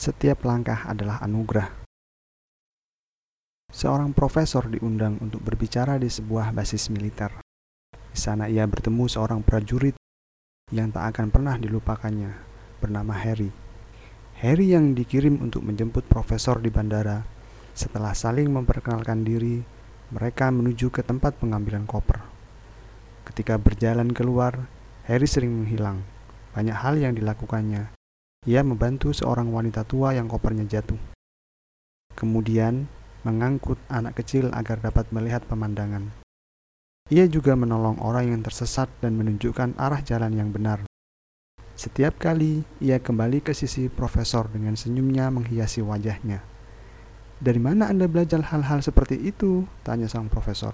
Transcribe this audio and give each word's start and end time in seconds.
Setiap 0.00 0.48
langkah 0.48 0.88
adalah 0.88 1.20
anugerah. 1.20 1.84
Seorang 3.68 4.16
profesor 4.16 4.64
diundang 4.64 5.20
untuk 5.20 5.44
berbicara 5.44 6.00
di 6.00 6.08
sebuah 6.08 6.56
basis 6.56 6.88
militer. 6.88 7.28
Di 7.92 8.16
sana 8.16 8.48
ia 8.48 8.64
bertemu 8.64 9.04
seorang 9.04 9.44
prajurit 9.44 9.92
yang 10.72 10.88
tak 10.88 11.12
akan 11.12 11.28
pernah 11.28 11.60
dilupakannya, 11.60 12.32
bernama 12.80 13.12
Harry. 13.12 13.52
Harry 14.40 14.72
yang 14.72 14.96
dikirim 14.96 15.36
untuk 15.36 15.68
menjemput 15.68 16.08
profesor 16.08 16.64
di 16.64 16.72
bandara. 16.72 17.20
Setelah 17.76 18.16
saling 18.16 18.48
memperkenalkan 18.48 19.20
diri, 19.20 19.60
mereka 20.16 20.48
menuju 20.48 20.88
ke 20.88 21.04
tempat 21.04 21.36
pengambilan 21.36 21.84
koper. 21.84 22.24
Ketika 23.28 23.60
berjalan 23.60 24.16
keluar, 24.16 24.64
Harry 25.04 25.28
sering 25.28 25.52
menghilang. 25.60 26.00
Banyak 26.56 26.88
hal 26.88 26.96
yang 26.96 27.12
dilakukannya, 27.12 27.99
ia 28.48 28.64
membantu 28.64 29.12
seorang 29.12 29.52
wanita 29.52 29.84
tua 29.84 30.16
yang 30.16 30.24
kopernya 30.24 30.64
jatuh. 30.64 30.96
Kemudian, 32.16 32.88
mengangkut 33.20 33.76
anak 33.92 34.16
kecil 34.16 34.48
agar 34.56 34.80
dapat 34.80 35.12
melihat 35.12 35.44
pemandangan. 35.44 36.08
Ia 37.12 37.28
juga 37.28 37.52
menolong 37.52 38.00
orang 38.00 38.32
yang 38.32 38.40
tersesat 38.40 38.88
dan 39.04 39.20
menunjukkan 39.20 39.76
arah 39.76 40.00
jalan 40.00 40.32
yang 40.32 40.48
benar. 40.56 40.88
Setiap 41.76 42.16
kali 42.16 42.64
ia 42.80 42.96
kembali 42.96 43.44
ke 43.44 43.52
sisi 43.52 43.92
profesor 43.92 44.48
dengan 44.48 44.72
senyumnya 44.72 45.28
menghiasi 45.28 45.84
wajahnya. 45.84 46.40
Dari 47.40 47.60
mana 47.60 47.92
Anda 47.92 48.08
belajar 48.08 48.40
hal-hal 48.52 48.80
seperti 48.80 49.20
itu? 49.20 49.68
Tanya 49.84 50.08
sang 50.08 50.32
profesor. 50.32 50.72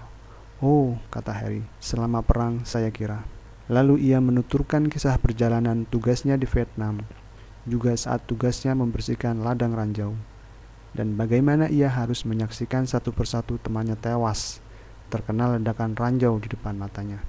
Oh, 0.62 0.98
kata 1.10 1.34
Harry, 1.34 1.66
selama 1.82 2.22
perang 2.22 2.62
saya 2.62 2.94
kira. 2.94 3.26
Lalu 3.66 4.06
ia 4.06 4.22
menuturkan 4.22 4.86
kisah 4.86 5.18
perjalanan 5.18 5.82
tugasnya 5.90 6.38
di 6.38 6.46
Vietnam 6.46 7.02
juga 7.66 7.92
saat 7.98 8.22
tugasnya 8.30 8.72
membersihkan 8.78 9.42
ladang 9.42 9.74
ranjau, 9.74 10.14
dan 10.94 11.18
bagaimana 11.18 11.66
ia 11.66 11.90
harus 11.90 12.22
menyaksikan 12.22 12.86
satu 12.86 13.10
persatu 13.10 13.58
temannya 13.58 13.98
tewas 13.98 14.62
terkena 15.10 15.58
ledakan 15.58 15.94
ranjau 15.98 16.38
di 16.38 16.48
depan 16.50 16.78
matanya. 16.78 17.22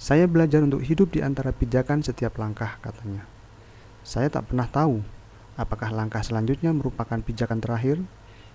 Saya 0.00 0.28
belajar 0.28 0.60
untuk 0.60 0.84
hidup 0.84 1.14
di 1.14 1.24
antara 1.24 1.54
pijakan 1.54 2.04
setiap 2.04 2.36
langkah, 2.36 2.76
katanya. 2.84 3.24
Saya 4.04 4.28
tak 4.28 4.52
pernah 4.52 4.68
tahu 4.68 5.00
apakah 5.56 5.88
langkah 5.94 6.20
selanjutnya 6.20 6.74
merupakan 6.74 7.16
pijakan 7.22 7.62
terakhir, 7.62 8.02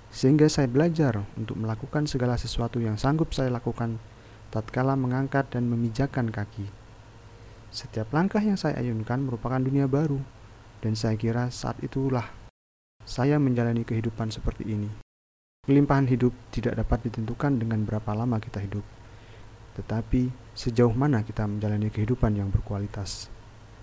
sehingga 0.10 0.50
saya 0.50 0.66
belajar 0.70 1.26
untuk 1.38 1.58
melakukan 1.58 2.06
segala 2.06 2.38
sesuatu 2.38 2.82
yang 2.82 2.98
sanggup 2.98 3.34
saya 3.34 3.54
lakukan 3.54 4.02
tatkala 4.50 4.98
mengangkat 4.98 5.50
dan 5.54 5.70
memijakan 5.70 6.34
kaki. 6.34 6.79
Setiap 7.70 8.10
langkah 8.18 8.42
yang 8.42 8.58
saya 8.58 8.82
ayunkan 8.82 9.22
merupakan 9.22 9.62
dunia 9.62 9.86
baru, 9.86 10.18
dan 10.82 10.98
saya 10.98 11.14
kira 11.14 11.54
saat 11.54 11.78
itulah 11.86 12.26
saya 13.06 13.38
menjalani 13.38 13.86
kehidupan 13.86 14.34
seperti 14.34 14.66
ini. 14.66 14.90
Kelimpahan 15.70 16.10
hidup 16.10 16.34
tidak 16.50 16.82
dapat 16.82 17.06
ditentukan 17.06 17.62
dengan 17.62 17.86
berapa 17.86 18.10
lama 18.18 18.42
kita 18.42 18.58
hidup, 18.58 18.82
tetapi 19.78 20.34
sejauh 20.58 20.98
mana 20.98 21.22
kita 21.22 21.46
menjalani 21.46 21.94
kehidupan 21.94 22.42
yang 22.42 22.50
berkualitas. 22.50 23.30